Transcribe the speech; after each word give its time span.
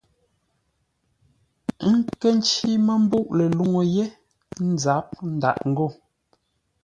Ə́ 1.87 1.93
nkə́ 2.01 2.31
ncí 2.37 2.67
mə́ 2.85 2.97
mbûʼ 3.03 3.27
ləluŋú 3.37 3.79
yé 3.95 4.05
ńzáp 4.71 5.07
ńdâʼ 5.31 5.59
ngô. 5.69 5.87